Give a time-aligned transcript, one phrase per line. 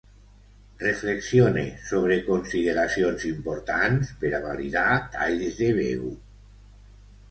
[0.83, 6.07] Reflexione sobre consideracions importants per a validar talls de veu.